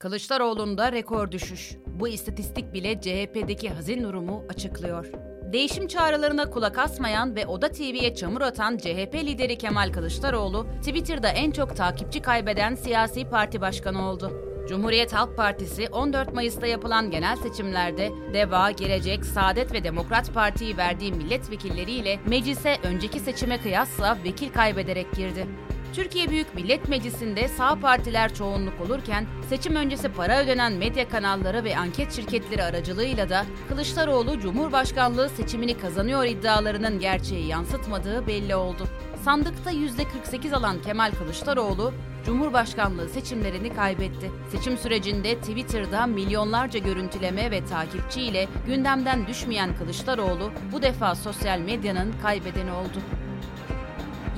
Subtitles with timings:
[0.00, 1.76] Kılıçdaroğlu'nda rekor düşüş.
[1.86, 5.06] Bu istatistik bile CHP'deki hazin durumu açıklıyor.
[5.52, 11.50] Değişim çağrılarına kulak asmayan ve Oda TV'ye çamur atan CHP lideri Kemal Kılıçdaroğlu, Twitter'da en
[11.50, 14.32] çok takipçi kaybeden siyasi parti başkanı oldu.
[14.68, 21.12] Cumhuriyet Halk Partisi 14 Mayıs'ta yapılan genel seçimlerde DEVA, Gelecek, Saadet ve Demokrat Parti'yi verdiği
[21.12, 25.46] milletvekilleriyle meclise önceki seçime kıyasla vekil kaybederek girdi.
[25.94, 31.76] Türkiye Büyük Millet Meclisi'nde sağ partiler çoğunluk olurken seçim öncesi para ödenen medya kanalları ve
[31.78, 38.86] anket şirketleri aracılığıyla da Kılıçdaroğlu Cumhurbaşkanlığı seçimini kazanıyor iddialarının gerçeği yansıtmadığı belli oldu.
[39.24, 41.92] Sandıkta %48 alan Kemal Kılıçdaroğlu,
[42.26, 44.30] Cumhurbaşkanlığı seçimlerini kaybetti.
[44.52, 52.72] Seçim sürecinde Twitter'da milyonlarca görüntüleme ve takipçiyle gündemden düşmeyen Kılıçdaroğlu bu defa sosyal medyanın kaybedeni
[52.72, 53.00] oldu.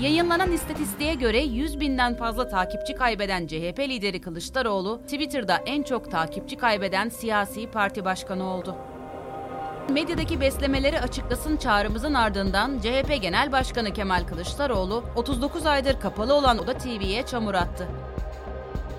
[0.02, 6.56] Yayınlanan istatistiğe göre 100 binden fazla takipçi kaybeden CHP lideri Kılıçdaroğlu, Twitter'da en çok takipçi
[6.56, 8.76] kaybeden siyasi parti başkanı oldu.
[9.90, 16.78] Medyadaki beslemeleri açıklasın çağrımızın ardından CHP Genel Başkanı Kemal Kılıçdaroğlu 39 aydır kapalı olan Oda
[16.78, 17.88] TV'ye çamur attı.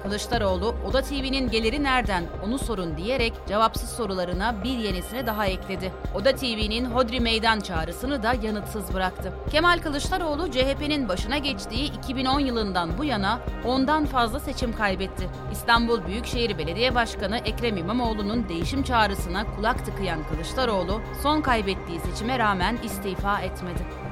[0.03, 5.91] Kılıçdaroğlu, Oda TV'nin geliri nereden onu sorun diyerek cevapsız sorularına bir yenisini daha ekledi.
[6.15, 9.33] Oda TV'nin Hodri Meydan çağrısını da yanıtsız bıraktı.
[9.51, 15.29] Kemal Kılıçdaroğlu, CHP'nin başına geçtiği 2010 yılından bu yana ondan fazla seçim kaybetti.
[15.51, 22.77] İstanbul Büyükşehir Belediye Başkanı Ekrem İmamoğlu'nun değişim çağrısına kulak tıkayan Kılıçdaroğlu, son kaybettiği seçime rağmen
[22.83, 24.02] istifa etmedi.